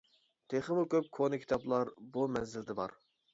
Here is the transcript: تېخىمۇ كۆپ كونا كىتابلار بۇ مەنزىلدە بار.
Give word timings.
تېخىمۇ 0.53 0.85
كۆپ 0.93 1.09
كونا 1.17 1.39
كىتابلار 1.43 1.93
بۇ 2.17 2.25
مەنزىلدە 2.39 2.79
بار. 2.83 2.97